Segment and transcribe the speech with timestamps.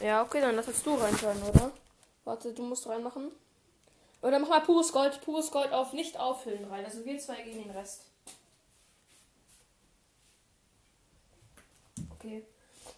[0.00, 1.72] Ja, okay, dann lass jetzt du reinschauen, oder?
[2.24, 3.32] Warte, du musst reinmachen.
[4.22, 6.84] Oder mach mal pures Gold, pures Gold auf nicht auffüllen rein.
[6.84, 8.02] Also wir zwei gegen den Rest.
[12.14, 12.44] Okay,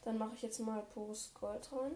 [0.04, 1.92] dann mache ich jetzt mal pures Gold rein.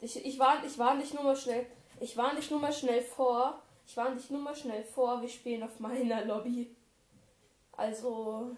[0.00, 1.66] Ich, ich, war, ich war nicht nur mal schnell.
[2.00, 3.62] Ich war nicht nur mal schnell vor.
[3.86, 5.22] Ich war nicht nur mal schnell vor.
[5.22, 6.74] Wir spielen auf meiner Lobby.
[7.72, 8.56] Also.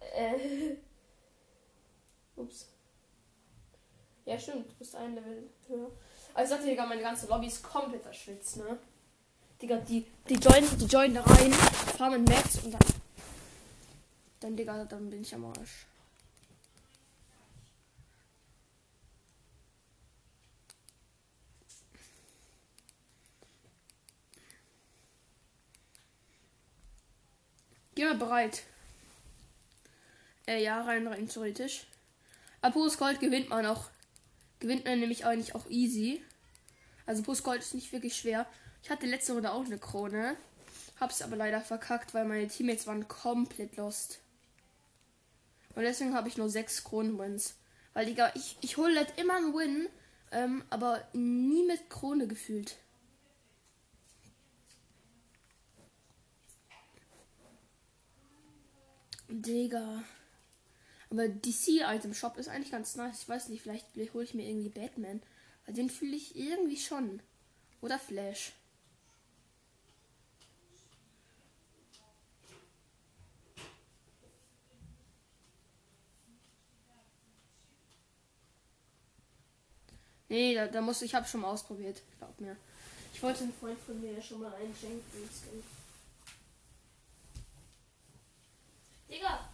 [0.00, 0.76] Äh.
[2.36, 2.75] Ups.
[4.26, 4.68] Ja, stimmt.
[4.68, 5.90] Du bist ein Level höher.
[6.34, 8.78] Also, ich sagte, Digga, meine ganze Lobby ist komplett verschwitzt, ne?
[9.62, 12.80] Digga, die, die joinen, die joinen da rein, farmen Max und dann.
[14.40, 15.86] Dann, Digga, dann bin ich am Arsch.
[27.94, 28.64] Geh mal bereit.
[30.46, 31.86] Äh, ja, rein, rein, theoretisch.
[32.60, 33.86] Aber Gold gewinnt man auch.
[34.60, 36.22] Gewinnt man nämlich eigentlich auch easy.
[37.04, 38.46] Also Pures Gold ist nicht wirklich schwer.
[38.82, 40.36] Ich hatte letzte Runde auch eine Krone.
[40.98, 44.20] Hab's aber leider verkackt, weil meine Teammates waren komplett lost.
[45.74, 47.56] Und deswegen habe ich nur sechs Kronen-Wins.
[47.92, 49.88] Weil, Digga, ich, ich hole halt immer einen Win,
[50.32, 52.76] ähm, aber nie mit Krone gefühlt.
[59.28, 60.02] Digga.
[61.10, 63.22] Aber DC-Item Shop ist eigentlich ganz nice.
[63.22, 65.22] Ich weiß nicht, vielleicht, hole ich mir irgendwie Batman.
[65.64, 67.22] Weil den fühle ich irgendwie schon.
[67.80, 68.52] Oder Flash.
[80.28, 82.02] Nee, da, da muss ich habe schon mal ausprobiert.
[82.18, 82.56] Glaub mir.
[83.14, 85.00] Ich wollte einen Freund von mir schon mal einschenken.
[89.08, 89.48] Digga!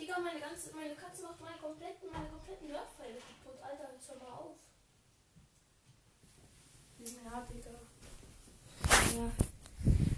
[0.00, 3.60] Digga, meine ganze, meine Katze macht meine kompletten, meine kompletten Nerfpfeile kaputt.
[3.62, 4.56] Alter, jetzt hör mal auf.
[6.98, 7.70] Ja, Digga.
[9.14, 9.30] Ja.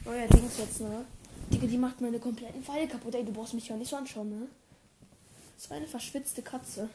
[0.05, 1.05] Neuer Dings jetzt, ne?
[1.53, 3.17] Digga, die macht meine kompletten Pfeile kaputt.
[3.17, 4.47] Ey, du brauchst mich ja nicht so anschauen, ne?
[5.57, 6.89] Das war eine verschwitzte Katze.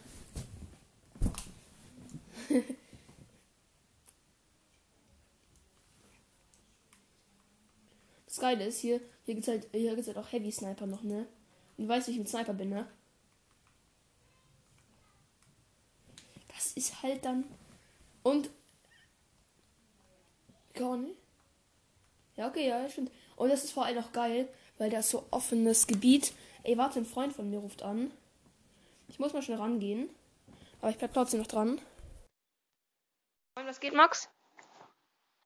[8.28, 11.28] das Geile ist hier, hier gibt's halt, hier gibt's halt auch Heavy Sniper noch, ne?
[11.78, 12.88] Du weißt, wie ich mit Sniper bin, ne?
[16.56, 17.44] Das ist halt dann.
[18.24, 18.50] Und.
[20.74, 21.18] Gar nicht.
[22.36, 23.12] Ja, okay, ja, stimmt.
[23.36, 26.34] Und das ist vor allem auch geil, weil das so offenes Gebiet.
[26.64, 28.12] Ey, warte, ein Freund von mir ruft an.
[29.08, 30.10] Ich muss mal schnell rangehen.
[30.82, 31.82] Aber ich bleib trotzdem noch dran.
[33.56, 34.30] Was geht, Max?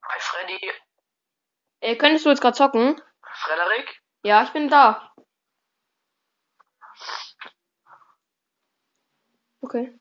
[0.04, 0.72] Hi, Freddy.
[1.80, 3.02] Ey, könntest du jetzt gerade zocken?
[3.22, 4.02] Frederik?
[4.24, 5.11] Ja, ich bin da.
[9.62, 9.94] Okay.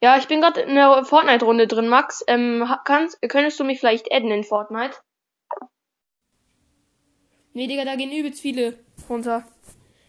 [0.00, 2.24] Ja, ich bin gerade in der Fortnite-Runde drin, Max.
[2.26, 5.00] Ähm, kannst, könntest du mich vielleicht adden in Fortnite?
[7.52, 8.78] Nee, Digga, da gehen übelst viele
[9.08, 9.44] runter.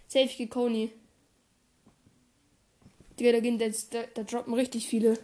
[0.08, 0.92] Safe Coney.
[3.20, 5.20] Digga, da gehen, da, da, da droppen richtig viele.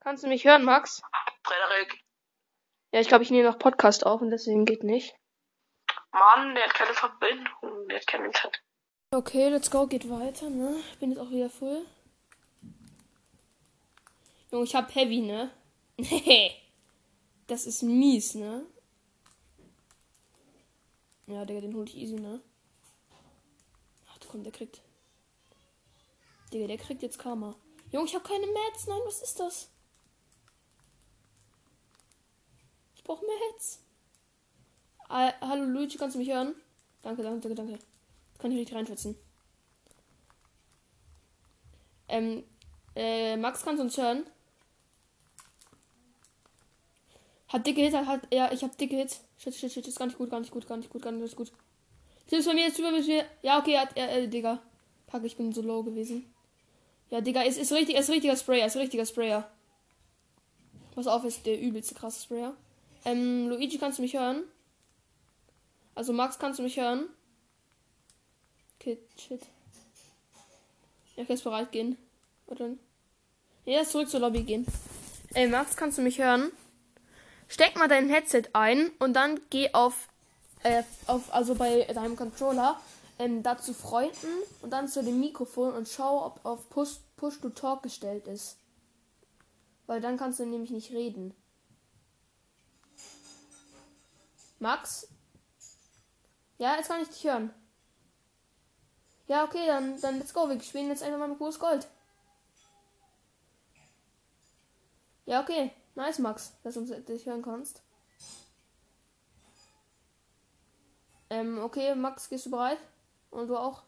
[0.00, 1.02] Kannst du mich hören, Max?
[1.44, 2.00] Frederik.
[2.92, 5.14] Ja, ich glaube, ich nehme noch Podcast auf und deswegen geht nicht.
[6.10, 8.65] Mann, der hat keine Verbindung, der hat kein Internet.
[9.10, 10.76] Okay, let's go, geht weiter, ne?
[10.92, 11.86] Ich bin jetzt auch wieder voll.
[14.50, 15.50] Junge, ich hab Heavy, ne?
[17.46, 18.66] das ist mies, ne?
[21.26, 22.40] Ja, Digga, den hol ich easy, ne?
[24.10, 24.82] Ach, komm, der kriegt.
[26.52, 27.54] Digga, der kriegt jetzt Karma.
[27.92, 28.86] Junge, ich hab keine Mats.
[28.86, 29.70] Nein, was ist das?
[33.06, 33.80] brauche Mats.
[35.08, 36.54] Ah, hallo Luigi, kannst du mich hören?
[37.02, 37.78] Danke, danke, danke, danke.
[38.38, 39.16] Kann ich nicht reinschätzen.
[42.08, 42.44] Ähm,
[42.94, 44.24] äh, Max, kannst du uns hören?
[47.48, 49.22] Hat dicke Hits, hat, ja, ich hab dicke Hits.
[49.38, 51.36] Shit, shit, shit, ist gar nicht gut, gar nicht gut, gar nicht gut, gar nicht
[51.36, 51.52] gut.
[52.30, 53.24] Ist bei mir, ist über mir.
[53.42, 54.60] Ja, okay, hat, äh, äh, Digga.
[55.06, 56.32] Pack, ich bin so low gewesen.
[57.10, 59.48] Ja, Digga, ist, ist richtig, ist richtiger Sprayer, ist richtiger Sprayer.
[60.94, 62.56] Pass auf, ist der übelste krasse Sprayer.
[63.04, 64.42] Ähm, Luigi, kannst du mich hören?
[65.94, 67.08] Also Max, kannst du mich hören?
[68.78, 69.42] Okay, shit.
[71.16, 71.96] Ich kann bereit gehen.
[72.46, 72.70] Oder?
[73.64, 74.66] Ja, zurück zur Lobby gehen.
[75.34, 76.52] Ey, Max, kannst du mich hören?
[77.48, 80.08] Steck mal dein Headset ein und dann geh auf,
[80.62, 82.80] äh, auf also bei deinem Controller,
[83.18, 84.28] ähm, dazu Freunden
[84.62, 88.56] und dann zu dem Mikrofon und schau, ob auf Push, Push to Talk gestellt ist.
[89.86, 91.34] Weil dann kannst du nämlich nicht reden.
[94.58, 95.08] Max?
[96.58, 97.52] Ja, jetzt kann ich dich hören.
[99.28, 100.48] Ja, okay, dann, dann let's go.
[100.48, 101.88] Wir spielen jetzt einfach mal mit groß Gold.
[105.24, 105.72] Ja, okay.
[105.96, 107.82] Nice, Max, dass du uns dich hören kannst.
[111.30, 112.78] Ähm, okay, Max, gehst du bereit?
[113.30, 113.82] Und du auch?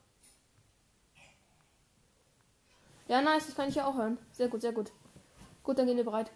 [3.07, 4.19] Ja, nice, das kann ich ja auch hören.
[4.33, 4.91] Sehr gut, sehr gut.
[5.63, 6.31] Gut, dann gehen wir bereit.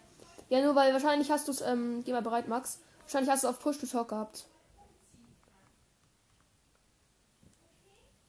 [0.49, 2.79] Ja, nur weil wahrscheinlich hast du es, ähm, geh mal bereit, Max.
[3.01, 4.45] Wahrscheinlich hast du auf Push to Talk gehabt.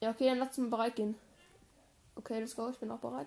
[0.05, 1.15] Ja, okay, dann lass uns bereit gehen.
[2.15, 3.27] Okay, let's go, ich bin auch bereit.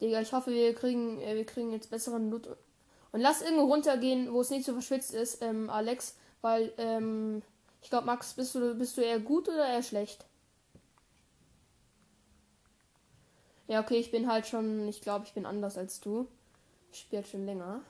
[0.00, 2.48] Digga, ich hoffe, wir kriegen, äh, wir kriegen jetzt besseren Loot.
[3.12, 6.16] Und lass irgendwo runtergehen, wo es nicht so verschwitzt ist, ähm, Alex.
[6.40, 7.42] Weil, ähm,
[7.80, 10.26] ich glaube, Max, bist du, bist du eher gut oder eher schlecht?
[13.66, 16.28] Ja, okay, ich bin halt schon, ich glaube, ich bin anders als du.
[16.92, 17.80] Ich spiele halt schon länger.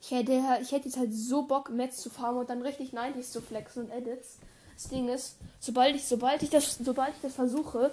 [0.00, 3.32] Ich hätte, ich hätte jetzt halt so Bock, Mets zu farmen und dann richtig 90s
[3.32, 4.38] zu flexen und Edits.
[4.74, 7.90] Das Ding ist, sobald ich, sobald ich das, sobald ich das versuche,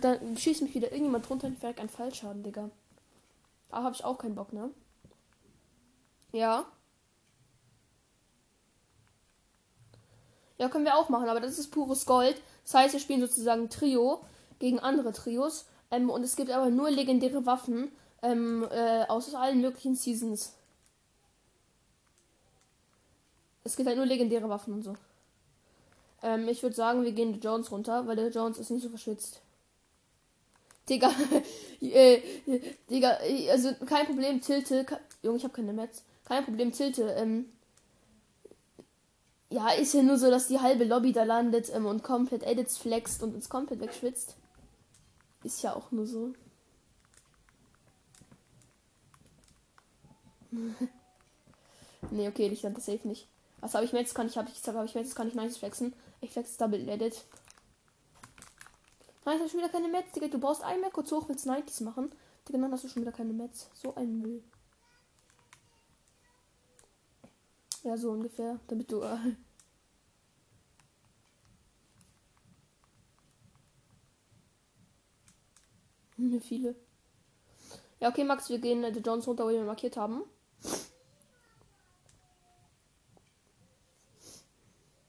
[0.00, 2.70] dann schießt mich wieder irgendjemand drunter und ich ein Fallschaden, Digga.
[3.68, 4.70] Da habe ich auch keinen Bock, ne?
[6.32, 6.64] Ja.
[10.56, 12.40] Ja, können wir auch machen, aber das ist pures Gold.
[12.62, 14.24] Das heißt, wir spielen sozusagen Trio
[14.64, 15.66] gegen andere Trios.
[15.90, 20.54] Ähm, und es gibt aber nur legendäre Waffen ähm, äh, aus allen möglichen Seasons.
[23.62, 24.94] Es gibt halt nur legendäre Waffen und so.
[26.22, 28.88] Ähm, ich würde sagen, wir gehen die Jones runter, weil der Jones ist nicht so
[28.88, 29.40] verschwitzt.
[30.88, 31.10] Digga,
[31.82, 32.20] äh,
[32.88, 33.18] Digga,
[33.50, 34.86] also kein Problem, Tilte.
[35.22, 36.04] Junge, ich habe keine Metz.
[36.24, 37.02] Kein Problem, Tilte.
[37.18, 37.50] Ähm,
[39.50, 42.78] ja, ist ja nur so, dass die halbe Lobby da landet ähm, und komplett Edits
[42.78, 44.36] flext und uns komplett wegschwitzt.
[45.44, 46.32] Ist ja auch nur so.
[52.10, 53.28] nee, okay, ich lande das safe nicht.
[53.60, 54.14] Was habe ich mir jetzt?
[54.14, 55.14] Kann ich, habe ich, habe ich mir jetzt?
[55.14, 55.94] Kann ich nice flexen?
[56.22, 57.24] Ich flex Double Edit.
[59.26, 60.28] Nein, ich habe schon wieder keine Metz, Digga.
[60.28, 62.10] Du brauchst einmal kurz hoch, willst 90s machen.
[62.48, 63.68] Digga, dann hast du schon wieder keine Metz.
[63.74, 64.42] So ein Müll.
[67.82, 68.60] Ja, so ungefähr.
[68.66, 69.02] Damit du.
[69.02, 69.18] Äh
[76.40, 76.74] Viele.
[78.00, 80.24] Ja, okay, Max, wir gehen äh, die Jones runter, wo wir markiert haben.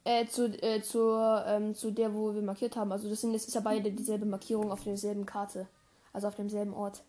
[0.04, 2.92] Äh, zu, äh, zur, ähm, zu der, wo wir markiert haben.
[2.92, 5.68] Also das sind das ist ja beide dieselbe Markierung auf derselben Karte.
[6.14, 7.04] Also auf demselben Ort.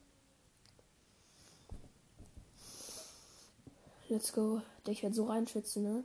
[4.08, 4.62] Let's go.
[4.88, 6.04] Ich werde so reinschützen, ne?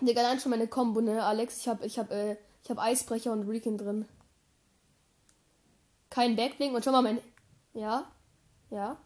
[0.00, 1.22] Digga, allein schon meine Kombo, ne?
[1.22, 4.08] Alex, ich hab, ich hab, äh, ich hab Eisbrecher und Recon drin.
[6.14, 7.20] Kein Backbling und schon mal mein.
[7.72, 8.08] Ja?
[8.70, 8.96] Ja?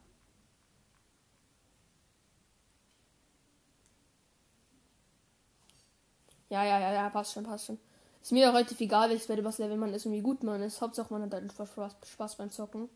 [6.50, 7.78] Ja, ja, ja, ja, passt schon, passt schon.
[8.20, 10.82] Ist mir auch relativ egal, welches was Level man ist und wie gut man ist.
[10.82, 11.70] Hauptsache man hat dann Spaß,
[12.04, 12.90] Spaß beim Zocken.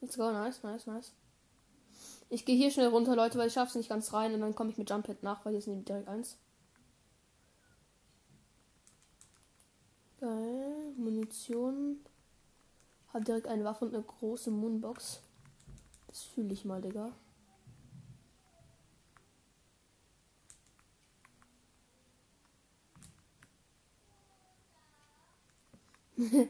[0.00, 1.12] Let's go, nice, nice, nice.
[2.30, 4.70] Ich gehe hier schnell runter, Leute, weil ich schaff's nicht ganz rein und dann komme
[4.70, 6.38] ich mit Jump nach, weil hier ist nämlich direkt eins.
[10.20, 10.92] Geil.
[10.96, 11.96] Munition.
[13.08, 15.22] Hat direkt eine Waffe und eine große Moonbox.
[16.08, 17.10] Das fühle ich mal, Digga.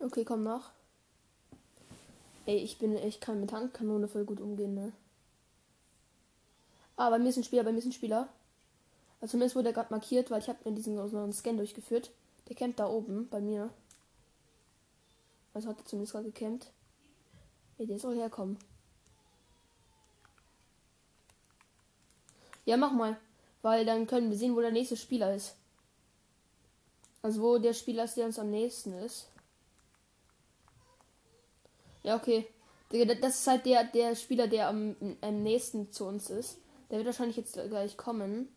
[0.00, 0.72] okay, komm nach.
[2.46, 4.92] Ey, ich bin, ich kann mit Tankkanone voll gut umgehen, ne?
[6.96, 8.28] Ah, bei mir ist ein Spieler, bei mir ist ein Spieler.
[9.20, 12.10] Also zumindest wurde er gerade markiert, weil ich habe mir diesen so einen Scan durchgeführt.
[12.48, 13.70] Der campt da oben bei mir.
[15.54, 16.70] Also hat er zumindest gerade gecampt.
[17.78, 18.58] Ey, der soll herkommen.
[22.64, 23.18] Ja, mach mal.
[23.62, 25.56] Weil dann können wir sehen, wo der nächste Spieler ist.
[27.22, 29.28] Also wo der Spieler ist, der uns am nächsten ist.
[32.02, 32.46] Ja, okay.
[32.90, 36.58] Das ist halt der, der Spieler, der am, am nächsten zu uns ist.
[36.90, 38.48] Der wird wahrscheinlich jetzt gleich kommen.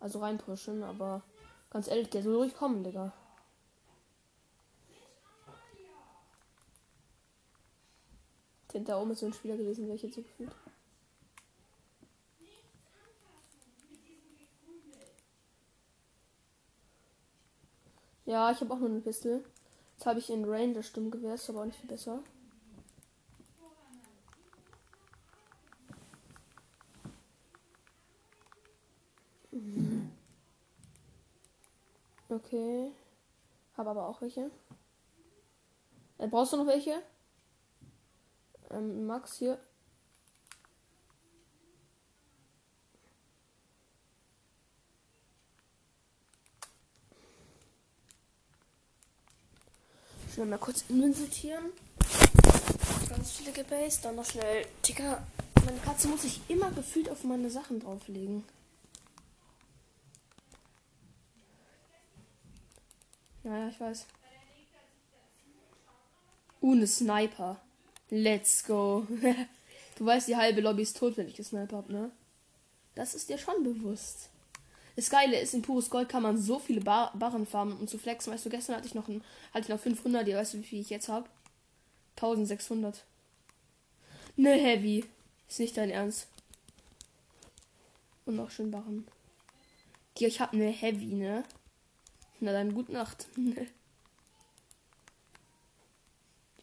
[0.00, 1.22] Also reinpushen, aber
[1.70, 3.12] ganz ehrlich, der soll durchkommen, Digga.
[8.84, 10.52] Da oben ist so ein Spieler gewesen, welcher so gefühlt.
[18.26, 19.44] Ja, ich habe auch nur eine Pistole.
[19.94, 22.22] Jetzt habe ich in das Stimmgewehr, ist aber auch nicht viel besser.
[32.36, 32.92] Okay.
[33.78, 34.50] Hab aber auch welche.
[36.18, 37.02] Äh, brauchst du noch welche?
[38.70, 39.58] Ähm, Max hier.
[50.34, 51.64] Schnell mal kurz Inven sortieren.
[53.08, 54.04] Ganz viele gebased.
[54.04, 54.66] Dann noch schnell.
[54.82, 55.26] Ticker.
[55.64, 58.44] Meine Katze muss sich immer gefühlt auf meine Sachen drauflegen.
[63.46, 64.06] Ja, ich weiß.
[66.60, 67.60] Uh, eine Sniper.
[68.10, 69.06] Let's go.
[69.98, 72.10] du weißt, die halbe Lobby ist tot, wenn ich gesnipert habe, ne?
[72.96, 74.30] Das ist dir schon bewusst.
[74.96, 77.98] Das Geile ist, in pures Gold kann man so viele Bar Barren farmen und zu
[77.98, 78.32] flexen.
[78.32, 79.22] Weißt du, gestern hatte ich noch, ein,
[79.54, 80.26] hatte ich noch 500.
[80.26, 81.28] Weißt du, wie viel ich jetzt habe?
[82.16, 83.04] 1600.
[84.34, 85.04] Ne, Heavy.
[85.48, 86.26] Ist nicht dein Ernst.
[88.24, 89.06] Und noch schön Barren.
[90.18, 91.44] Die, ich habe eine Heavy, ne?
[92.40, 93.28] Na dann, gute Nacht.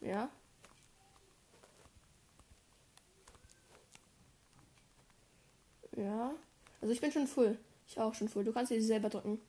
[0.00, 0.30] ja.
[5.96, 6.34] Ja.
[6.80, 7.58] Also ich bin schon full.
[7.86, 8.44] Ich auch schon voll.
[8.44, 9.40] Du kannst dir selber drücken.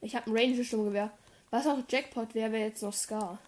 [0.00, 1.10] Ich habe ein Range Sturmgewehr.
[1.50, 3.38] Was auch Jackpot wäre, wäre jetzt noch Scar.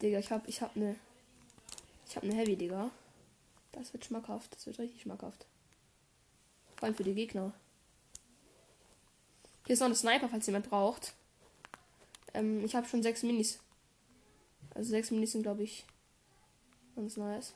[0.00, 0.96] Digga, ich hab, ich hab ne,
[2.06, 2.90] ich hab ne Heavy, Digga.
[3.78, 4.54] Das wird schmackhaft.
[4.54, 5.46] Das wird richtig schmackhaft.
[6.76, 7.52] Vor allem für die Gegner.
[9.66, 11.14] Hier ist noch ein Sniper, falls jemand braucht.
[12.34, 13.60] Ähm, ich habe schon sechs Minis.
[14.74, 15.84] Also sechs Minis sind, glaube ich,
[16.94, 17.54] ganz nice.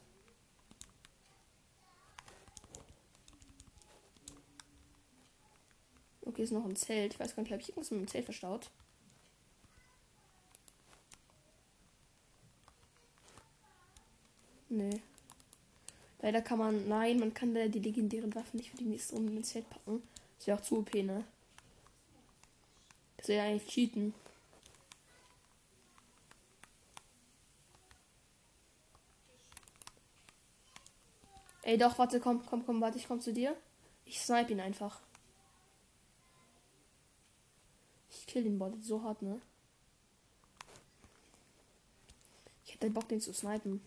[6.25, 7.15] Okay, ist noch ein Zelt.
[7.15, 8.71] Ich weiß gar nicht, habe ich irgendwas mit dem Zelt verstaut?
[14.69, 15.03] Nee.
[16.23, 19.33] Leider kann man, nein, man kann da die legendären Waffen nicht für die nächste Runde
[19.33, 20.03] ins Zelt packen.
[20.39, 21.25] Ist ja auch zu OP, ne?
[23.17, 24.15] Das wäre ja eigentlich cheaten.
[31.63, 33.57] Ey, doch, warte, komm, komm, komm, warte, ich komm zu dir.
[34.05, 35.01] Ich snipe ihn einfach.
[38.11, 39.41] Ich kill den Bot so hart, ne?
[42.65, 43.81] Ich hätte Bock, den zu snipen.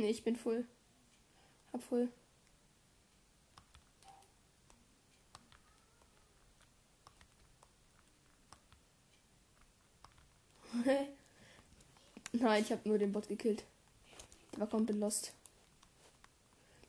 [0.00, 0.64] Nee, ich bin voll.
[1.74, 2.08] Hab voll.
[12.32, 13.64] Nein, ich habe nur den Bot gekillt.
[14.52, 15.34] Der war komplett lost.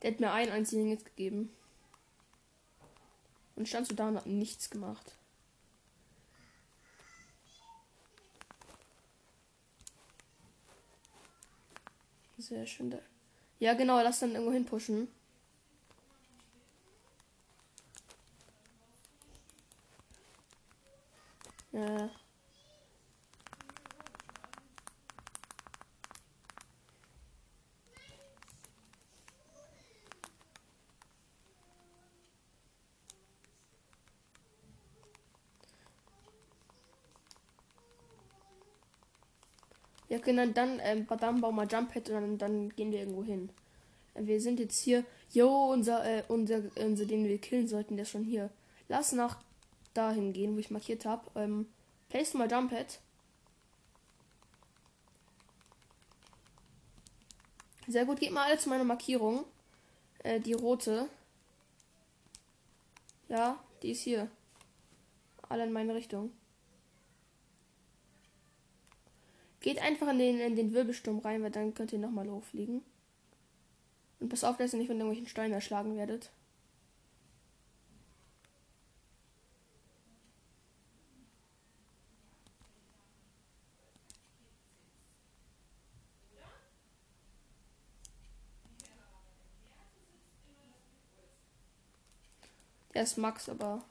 [0.02, 1.52] Der hat mir einen einzigen Hit gegeben.
[3.58, 5.18] Und stand so da und hat nichts gemacht.
[12.42, 12.90] Sehr schön.
[12.90, 13.00] Da.
[13.60, 15.08] Ja, genau, lass dann irgendwo hin pushen.
[21.72, 22.10] Ja.
[40.22, 43.24] Ja, genau, dann, ähm, dann bauen wir Jump Pad und dann, dann gehen wir irgendwo
[43.24, 43.50] hin.
[44.14, 45.04] Äh, wir sind jetzt hier.
[45.32, 48.50] Jo, unser, äh, unser, unser, den wir killen sollten, der ist schon hier.
[48.88, 49.38] Lass nach
[49.94, 51.24] dahin gehen, wo ich markiert habe.
[51.36, 51.68] Ähm,
[52.10, 53.00] place mal Jump Pad.
[57.88, 59.46] Sehr gut, geht mal alle zu meiner Markierung.
[60.24, 61.10] Äh, die rote.
[63.28, 64.30] Ja, die ist hier.
[65.50, 66.32] Alle in meine Richtung.
[69.62, 72.82] Geht einfach in den, in den Wirbelsturm rein, weil dann könnt ihr nochmal hochfliegen.
[74.20, 76.32] Und pass auf, dass ihr nicht von irgendwelchen Steinen erschlagen werdet.
[92.94, 93.84] Der ist Max, aber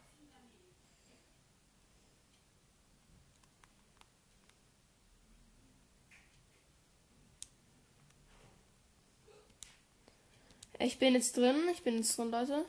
[10.80, 11.68] Ich bin jetzt drin.
[11.72, 12.64] Ich bin jetzt drin, Leute.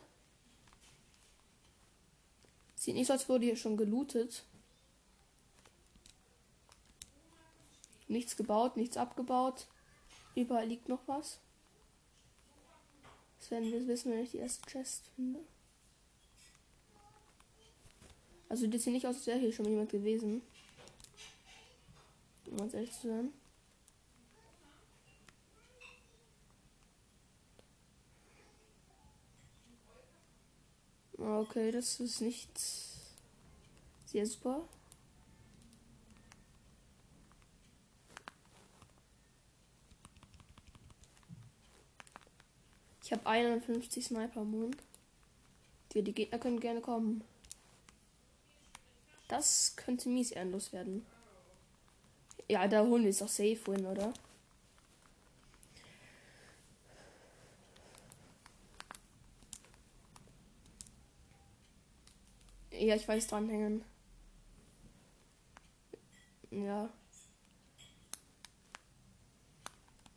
[2.75, 4.43] Sieht nicht so, als wurde hier schon gelootet.
[8.09, 9.65] Nichts gebaut, nichts abgebaut.
[10.35, 11.39] Überall liegt noch was.
[13.39, 15.39] Das werden wir wissen, wenn ich die erste Chest finde.
[18.49, 20.41] Also das sieht nicht aus, als wäre hier schon jemand gewesen.
[22.47, 23.33] Um ganz ehrlich zu sein.
[31.23, 32.49] Okay, das ist nicht
[34.05, 34.67] sehr super.
[43.03, 44.75] Ich habe 51 Sniper Moon.
[45.91, 47.23] Die, die Gegner können gerne kommen.
[49.27, 51.05] Das könnte mies ehrenlos werden.
[52.47, 54.11] Ja, da holen wir es auch safe win, oder?
[62.81, 63.83] Ja, ich weiß dranhängen.
[66.49, 66.89] Ja.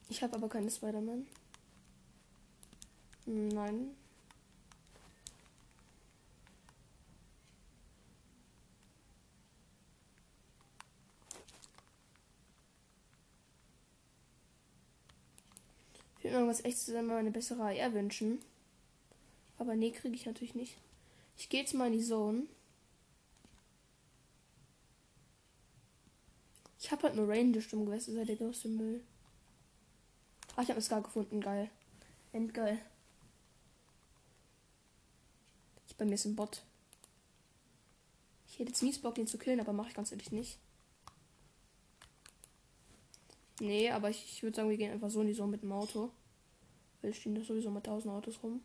[0.08, 1.26] Ich habe aber keine Spider-Man.
[3.26, 3.90] Nein.
[16.16, 18.38] Ich würde irgendwas echt zusammen eine bessere AR wünschen.
[19.58, 20.78] Aber nee, kriege ich natürlich nicht.
[21.36, 22.44] Ich gehe jetzt mal in die Zone.
[26.78, 29.02] Ich habe halt nur Ranger Stimme gewesen, seit der größte Müll.
[30.56, 31.70] Ah, ich habe es gar gefunden, geil.
[32.32, 32.78] Endgeil.
[35.88, 36.62] Ich bei mir ist ein Bot.
[38.48, 40.58] Ich hätte jetzt mies Bock, den zu killen, aber mache ich ganz ehrlich nicht.
[43.60, 45.72] Nee, aber ich, ich würde sagen, wir gehen einfach so in die Zone mit dem
[45.72, 46.10] Auto.
[47.00, 48.60] Weil stehen da sowieso mal tausend Autos rum.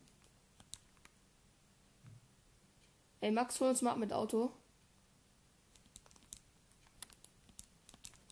[3.22, 4.50] Ey, Max, hol uns mal ab mit Auto.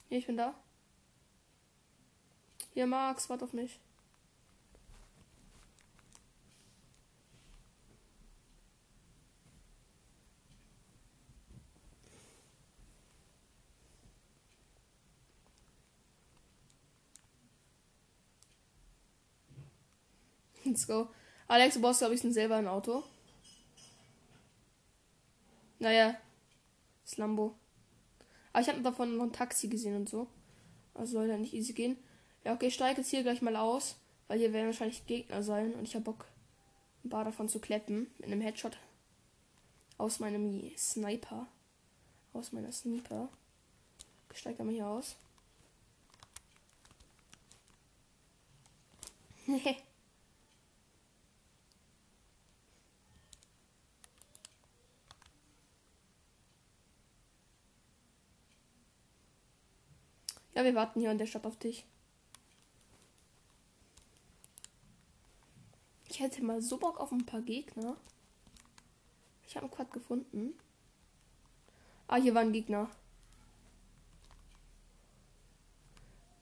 [0.09, 0.55] Hier, ich bin da.
[2.73, 3.79] Hier, Max, warte auf mich.
[20.65, 21.09] Let's go.
[21.47, 23.05] Alex, du brauchst, glaube ich, selber ein Auto.
[25.79, 26.17] Naja,
[27.05, 27.55] das Lambo.
[28.53, 30.27] Aber ich habe davon noch ein Taxi gesehen und so.
[30.95, 31.97] Also soll ja nicht easy gehen.
[32.45, 35.75] Ja, okay, ich steige jetzt hier gleich mal aus, weil hier werden wahrscheinlich Gegner sein
[35.75, 36.27] und ich habe Bock,
[37.05, 38.77] ein paar davon zu kleppen mit einem Headshot
[39.97, 41.47] aus meinem Sniper.
[42.33, 43.29] Aus meiner Sniper.
[44.33, 45.17] Ich steige mal hier aus.
[60.59, 61.85] Ja, wir warten hier in der Stadt auf dich.
[66.09, 67.97] Ich hätte mal so Bock auf ein paar Gegner.
[69.47, 70.59] Ich habe einen Quad gefunden.
[72.09, 72.91] Ah, hier war ein Gegner.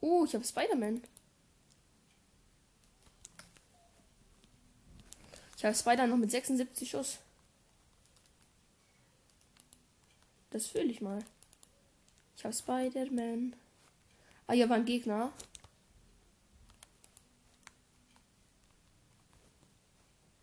[0.01, 1.03] Oh, ich habe Spider-Man.
[5.57, 7.19] Ich habe Spider noch mit 76 Schuss.
[10.49, 11.23] Das fühle ich mal.
[12.35, 13.55] Ich habe Spider-Man.
[14.47, 15.33] Ah, hier war ein Gegner.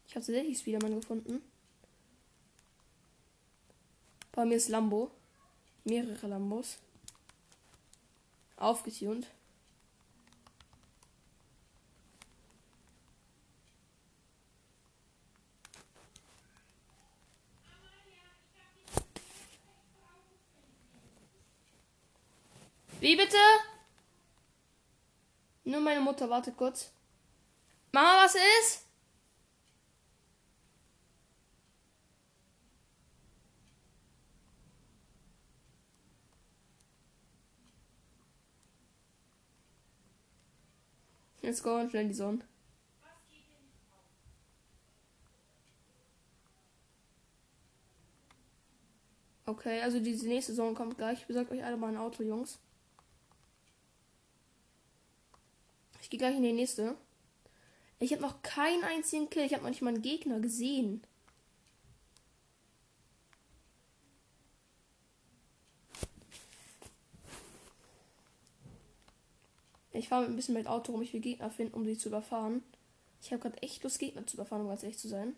[0.06, 1.42] Ich habe tatsächlich Spiderman gefunden.
[4.32, 5.10] Bei mir ist Lambo.
[5.84, 6.78] Mehrere Lambos.
[8.56, 9.26] Aufgetunt.
[23.00, 23.36] Wie bitte?
[25.64, 26.92] Nur meine Mutter, wartet kurz.
[27.92, 28.84] Mama, was ist?
[41.64, 42.40] Go und schnell die Sonne.
[49.46, 51.26] Okay, also diese nächste Saison kommt gleich.
[51.26, 52.58] Besorgt euch alle mal ein Auto, Jungs.
[56.00, 56.96] Ich gehe gleich in die nächste.
[57.98, 59.44] Ich habe noch keinen einzigen Kill.
[59.44, 61.02] Ich habe noch nicht mal einen Gegner gesehen.
[69.92, 71.02] Ich fahre ein bisschen mit Auto rum.
[71.02, 72.62] Ich will Gegner finden, um sie zu überfahren.
[73.20, 75.34] Ich habe gerade echt Lust, Gegner zu überfahren, um ganz ehrlich zu sein.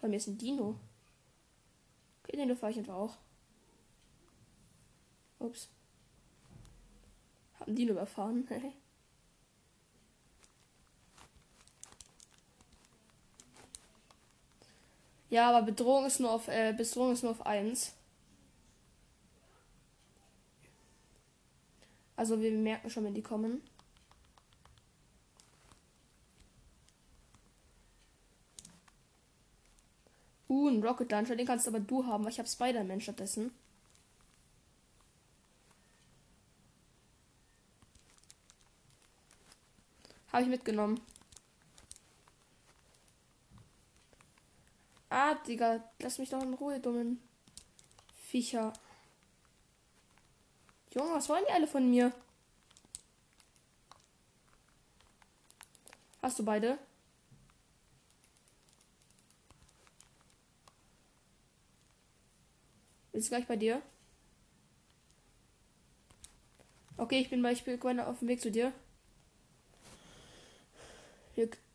[0.00, 0.78] Bei mir ist ein Dino.
[2.22, 3.16] Okay, den fahre ich einfach auch.
[5.38, 5.68] Ups.
[7.74, 8.48] Die nur überfahren.
[15.30, 17.92] Ja, aber Bedrohung ist nur auf, äh, Bedrohung ist nur auf 1.
[22.16, 23.62] Also wir merken schon, wenn die kommen.
[30.48, 33.52] Uh, ein Rocket Launcher, den kannst aber du haben, weil ich habe Spider-Man stattdessen.
[40.38, 41.00] Habe ich mitgenommen.
[45.10, 47.20] Ah, Digga, lass mich doch in Ruhe, dummen
[48.14, 48.72] Viecher.
[50.94, 52.12] Junge, was wollen die alle von mir?
[56.22, 56.78] Hast du beide?
[63.10, 63.82] Ist gleich bei dir.
[66.96, 68.72] Okay, ich bin bei bin auf dem Weg zu dir.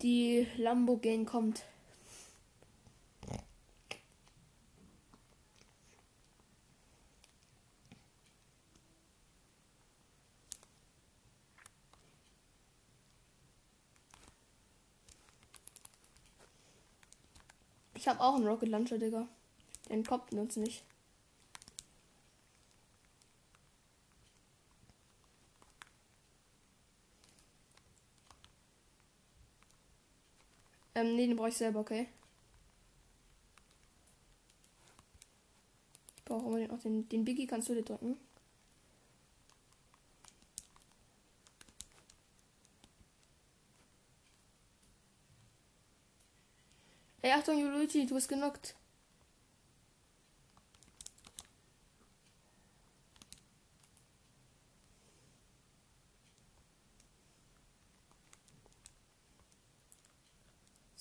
[0.02, 1.64] Die Lambo-Gang kommt.
[17.96, 19.30] Ich habe auch einen Rocket Launcher, Digga.
[19.90, 20.84] Den kommt uns nicht.
[31.04, 32.08] Ähm, nee, den brauche ich selber, okay.
[36.18, 38.18] Ich brauche unbedingt noch den, den Biggie, kannst du dir drücken?
[47.22, 48.76] Hey, Achtung, Luigi, du bist genockt.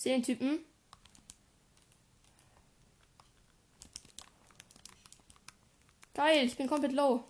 [0.02, 0.58] Seh den Typen.
[6.12, 7.22] Geil, ich bin komplett low.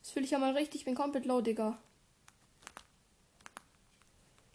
[0.00, 1.78] Das fühle ich ja mal richtig, ich bin komplett low, Digga.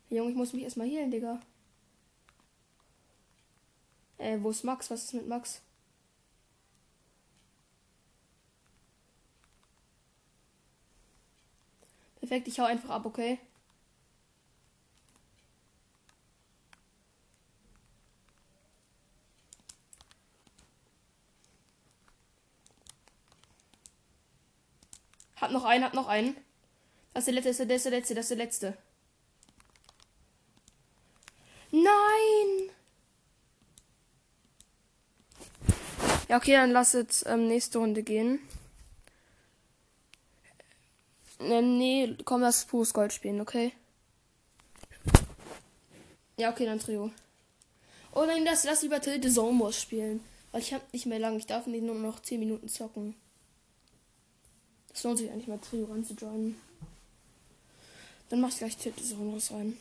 [0.09, 1.41] Junge, ich muss mich erstmal healen, Digga.
[4.17, 4.89] Äh, wo ist Max?
[4.89, 5.61] Was ist mit Max?
[12.19, 13.39] Perfekt, ich hau einfach ab, okay?
[25.45, 26.37] Hab noch einen, hab noch einen.
[27.13, 28.77] Das ist der letzte, das ist der letzte, das ist der letzte.
[31.71, 32.69] Nein!
[36.29, 38.39] Ja, okay, dann lass jetzt ähm, nächste Runde gehen.
[41.39, 43.73] Nee, nee, komm, lass pures Gold spielen, okay?
[46.37, 47.11] Ja, okay, dann Trio.
[48.13, 50.23] Oh nein, lass, lass lieber Tilde Zombos spielen.
[50.51, 51.37] Weil ich hab nicht mehr lang.
[51.37, 53.15] Ich darf nicht nur noch 10 Minuten zocken.
[54.95, 56.55] Es lohnt sich eigentlich mal Trio anzujoinen.
[58.29, 59.77] Dann mach ich gleich Tilde Zombos rein.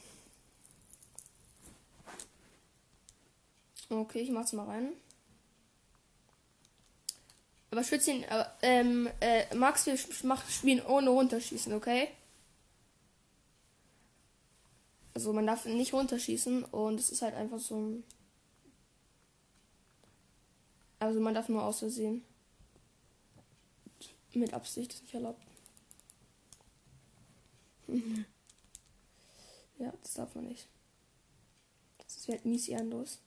[3.88, 4.92] Okay, ich mach's mal rein.
[7.70, 12.09] Aber Schützchen, äh, ähm, äh, Max, wir macht spielen ohne runterschießen, okay?
[15.14, 18.05] Also man darf nicht runterschießen und es ist halt einfach so ein.
[20.98, 22.24] Also man darf nur aus Versehen.
[24.35, 25.40] Mit Absicht ist nicht erlaubt.
[29.79, 30.66] ja, das darf man nicht.
[31.99, 33.20] Das wird mies ehrenlos.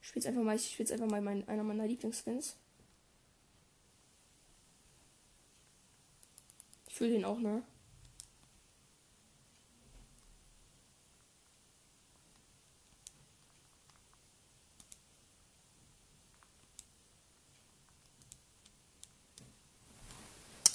[0.00, 2.56] Ich spiele einfach mal, ich spiele einfach mal mein, einer meiner Lieblingsskins.
[6.88, 7.62] Ich fühle den auch, ne?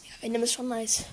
[0.03, 1.05] Ja, Venom ist schon nice.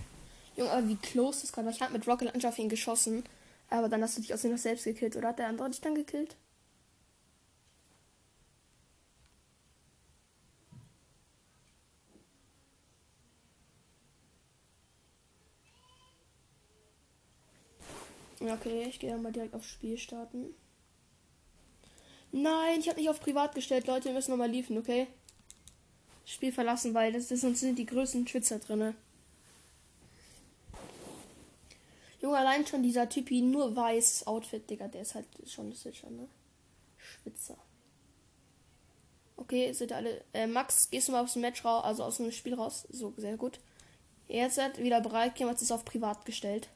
[0.57, 1.73] Junge, aber wie close das gerade war.
[1.73, 3.23] Ich habe mit Rocket Launcher auf ihn geschossen.
[3.71, 5.15] Aber dann hast du dich aus dem noch selbst gekillt.
[5.15, 6.37] Oder hat der andere dich dann gekillt?
[18.41, 20.55] Okay, ich gehe dann mal direkt aufs Spiel starten.
[22.33, 24.07] Nein, ich habe nicht auf privat gestellt, Leute.
[24.07, 25.07] Wir müssen nochmal liefen, okay?
[26.27, 28.97] Spiel verlassen, weil das, das sind die größten Schwitzer drinne.
[32.25, 36.27] Junge, allein schon dieser Typi nur weiß Outfit, Digga, der ist halt schon schon, ne?
[36.97, 37.59] Schwitzer.
[39.37, 40.25] Okay, sind alle.
[40.33, 42.87] Äh, Max, gehst du mal aus dem Match raus, also aus dem Spiel raus.
[42.89, 43.61] So, sehr gut.
[44.27, 46.71] Jetzt hat wieder bereit, jetzt ist auf privat gestellt.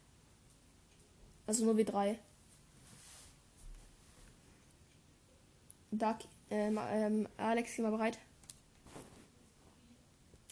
[1.46, 2.18] Also nur wie drei.
[5.90, 8.18] Dark, ähm, ähm, Alex, geh mal bereit.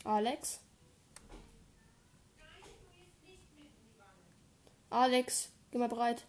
[0.04, 0.60] Alex?
[4.90, 6.24] Alex, geh mal bereit.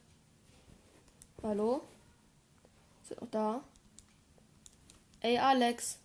[1.44, 1.82] Hallo?
[3.04, 3.64] Ist auch da?
[5.22, 5.98] Ey, Alex.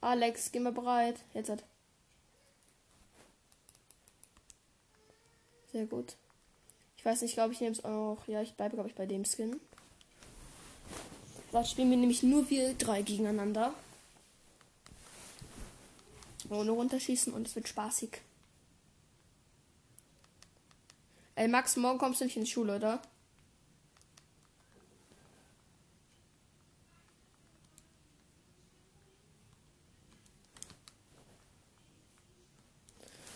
[0.00, 1.16] Alex, geh mal bereit.
[1.34, 1.64] Jetzt hat.
[5.72, 6.16] Sehr gut.
[6.96, 8.18] Ich weiß nicht, glaube ich nehme es auch.
[8.26, 9.60] Ja, ich bleibe, glaube ich, bei dem Skin.
[11.52, 13.72] Dort spielen wir nämlich nur wir drei gegeneinander.
[16.50, 18.20] Ohne runterschießen und es wird spaßig.
[21.38, 23.00] Ey, Max, morgen kommst du nicht in die Schule, oder?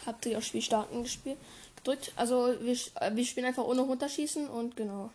[0.04, 1.38] Habt ihr auch Spiel starten gespielt?
[1.76, 2.12] Gedrückt.
[2.16, 5.10] Also wir, äh, wir spielen einfach ohne runterschießen und genau.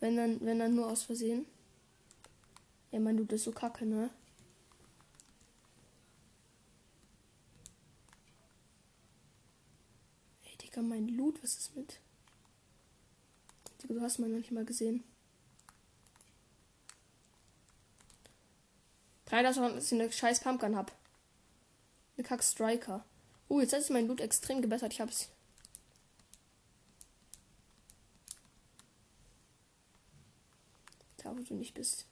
[0.00, 1.46] Wenn dann, wenn dann nur aus Versehen.
[2.90, 4.10] Ja, mein du bist so kacke, ne?
[10.44, 12.00] Ey, Digga, mein Loot, was ist mit?
[13.80, 15.04] Digga, du hast mal noch nicht mal gesehen.
[19.26, 20.90] Drei, dass ich eine scheiß Pumpgun hab.
[22.16, 23.04] Eine Kack Striker.
[23.48, 24.92] Oh, jetzt hat sich mein Loot extrem gebessert.
[24.92, 25.28] Ich hab's.
[31.18, 32.06] Da, wo du nicht bist.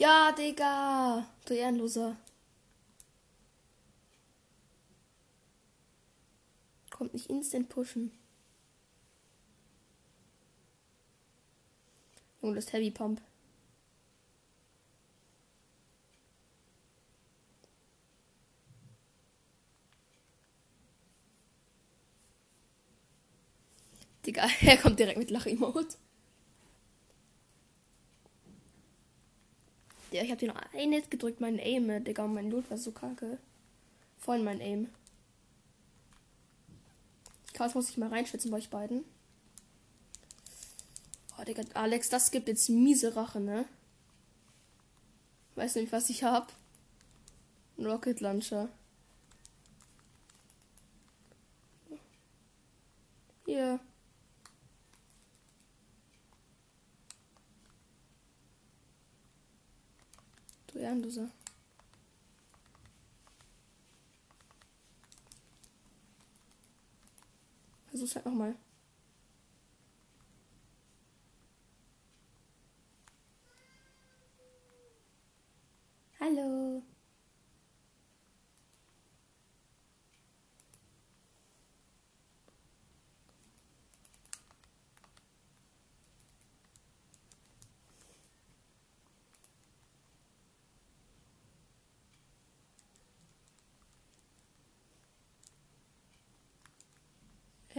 [0.00, 1.26] Ja, Digga.
[1.44, 2.16] Du Ehrenloser.
[6.90, 8.10] Kommt nicht instant pushen.
[12.40, 13.20] Junge, das ist Heavy Pump.
[24.24, 25.98] Digga, er kommt direkt mit Lach-Emote.
[30.12, 32.90] Ja, ich hab dir noch ein Hit gedrückt, mein Aim, Digga, mein Loot war so
[32.90, 33.38] kacke.
[34.18, 34.88] Voll mein Aim.
[37.52, 39.04] Krass, muss ich mal reinschwitzen bei euch beiden.
[41.38, 43.66] Oh, Digga, Alex, das gibt jetzt miese Rache, ne?
[45.54, 46.52] Weiß nicht, was ich hab.
[47.78, 48.68] Ein Rocket Launcher.
[53.46, 53.80] Hier.
[60.90, 61.30] Ehrenloser.
[67.90, 68.48] Versuch's halt nochmal.
[68.48, 68.79] Hallo.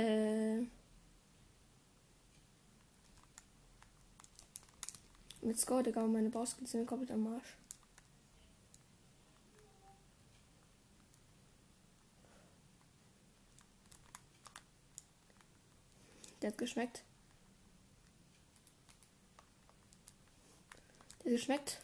[0.01, 0.65] Äh.
[5.43, 7.57] Mit Score, Digga, meine Bauskills sind komplett am Arsch.
[16.41, 17.03] Der hat geschmeckt.
[21.19, 21.79] Der hat geschmeckt.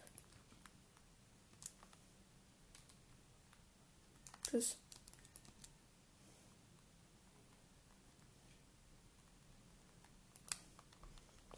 [4.49, 4.77] Tschüss.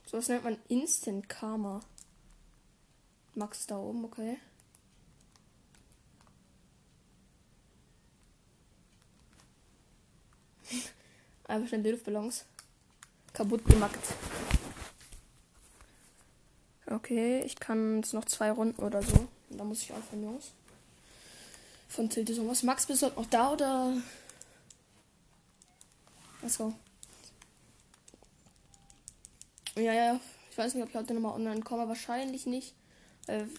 [0.10, 1.82] So was nennt man Instant Karma.
[3.36, 4.40] Max da oben, okay.
[11.48, 12.46] Einfach schnell die Luftballons
[13.34, 14.00] kaputt gemacht.
[16.88, 19.28] Okay, ich kann jetzt noch zwei Runden oder so.
[19.52, 20.54] Da muss ich aufhören, Jungs.
[21.88, 22.64] Von Tilte so was.
[22.64, 23.94] Max, bist du noch da oder?
[26.42, 26.74] Let's go.
[29.80, 30.20] Ja, ja,
[30.52, 31.88] ich weiß nicht, ob ich heute nochmal online komme.
[31.88, 32.76] Wahrscheinlich nicht.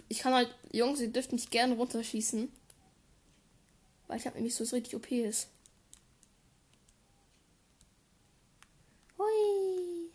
[0.09, 2.53] Ich kann halt, Jungs, ihr dürft nicht gerne runterschießen.
[4.07, 5.49] Weil ich habe nämlich so, richtig OP ist.
[9.17, 10.11] Hui.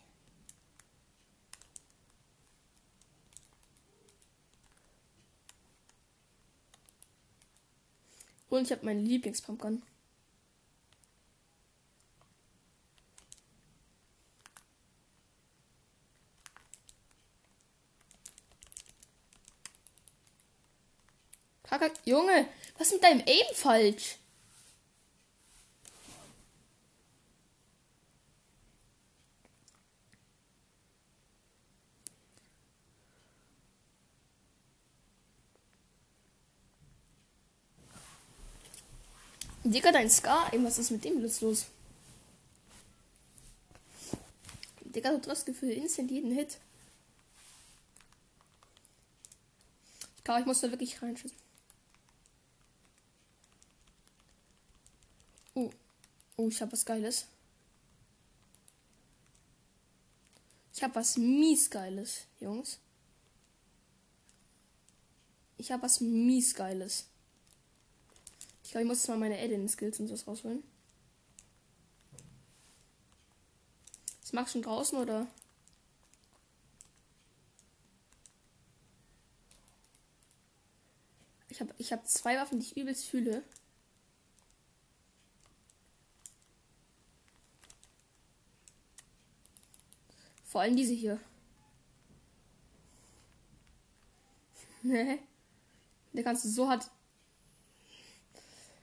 [8.48, 9.82] Und ich habe meine Lieblingspumpgun.
[22.06, 24.18] Junge, was ist mit deinem Aim falsch?
[39.64, 41.66] Digga, dein Scar, ey, was ist mit dem los los?
[44.84, 46.58] Digga, du triffst Gefühl instant jeden Hit.
[50.16, 51.36] Ich glaube, ich muss da wirklich reinschießen.
[55.56, 55.70] Oh.
[56.36, 57.26] Oh, ich hab was Geiles.
[60.74, 62.78] Ich hab was mies Geiles, Jungs.
[65.56, 67.06] Ich hab was mies Geiles.
[68.62, 70.62] Ich glaube, ich muss jetzt mal meine Add-in-Skills und so rausholen.
[74.20, 75.26] Das machst du schon draußen oder?
[81.48, 83.42] Ich habe ich hab zwei Waffen, die ich übelst fühle.
[90.56, 91.20] Vor allem diese hier.
[94.82, 96.90] Der kannst du so hart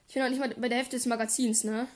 [0.06, 1.88] ich bin noch nicht mal bei der Hälfte des Magazins, ne?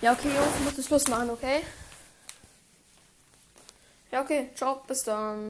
[0.00, 1.60] Ja, okay, Jungs, ich muss Schluss machen, okay?
[4.10, 4.48] Ja, okay.
[4.54, 5.40] Ciao, bis dann.